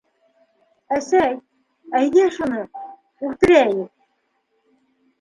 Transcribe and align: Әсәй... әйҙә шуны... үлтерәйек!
Әсәй... 0.97 1.37
әйҙә 2.01 2.25
шуны... 2.39 2.65
үлтерәйек! 3.31 3.89